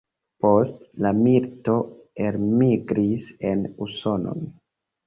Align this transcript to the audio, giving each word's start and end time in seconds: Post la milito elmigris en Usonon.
Post 0.45 0.79
la 1.07 1.11
milito 1.17 1.77
elmigris 2.29 3.31
en 3.53 3.65
Usonon. 3.89 4.53